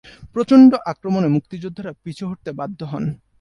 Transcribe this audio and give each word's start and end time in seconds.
প্রচণ্ড 0.33 0.71
আক্রমণে 0.85 1.27
মুক্তিযোদ্ধারা 1.27 1.91
পিছু 2.03 2.23
হটতে 2.27 2.49
বাধ্য 2.51 2.79
হন। 2.83 3.03